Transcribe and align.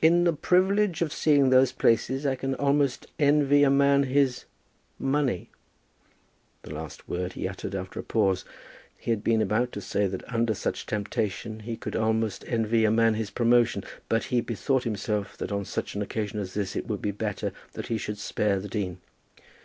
"In 0.00 0.22
the 0.22 0.32
privilege 0.32 1.02
of 1.02 1.12
seeing 1.12 1.50
those 1.50 1.72
places 1.72 2.24
I 2.24 2.36
can 2.36 2.54
almost 2.54 3.08
envy 3.18 3.64
a 3.64 3.68
man 3.68 4.04
his 4.04 4.44
money." 4.96 5.50
The 6.62 6.72
last 6.72 7.08
word 7.08 7.32
he 7.32 7.48
uttered 7.48 7.74
after 7.74 7.98
a 7.98 8.04
pause. 8.04 8.44
He 8.96 9.10
had 9.10 9.24
been 9.24 9.42
about 9.42 9.72
to 9.72 9.80
say 9.80 10.06
that 10.06 10.22
under 10.32 10.54
such 10.54 10.86
temptation 10.86 11.58
he 11.58 11.76
could 11.76 11.96
almost 11.96 12.44
envy 12.46 12.84
a 12.84 12.92
man 12.92 13.14
his 13.14 13.30
promotion; 13.30 13.82
but 14.08 14.26
he 14.26 14.40
bethought 14.40 14.84
himself 14.84 15.36
that 15.38 15.50
on 15.50 15.64
such 15.64 15.96
an 15.96 16.02
occasion 16.02 16.38
as 16.38 16.54
this 16.54 16.76
it 16.76 16.86
would 16.86 17.02
be 17.02 17.10
better 17.10 17.50
that 17.72 17.88
he 17.88 17.98
should 17.98 18.18
spare 18.18 18.60
the 18.60 18.68
dean. 18.68 18.98